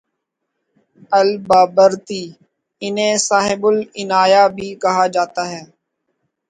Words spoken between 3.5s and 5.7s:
العنایہ بھی کہا جاتا ہے